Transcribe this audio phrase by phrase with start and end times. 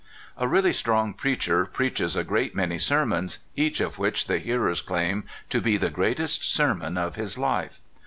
[0.39, 5.25] "A really strong preacher preaches a great many sermons, each of which the hearers claim
[5.49, 7.81] to be the greatest sermon of his life.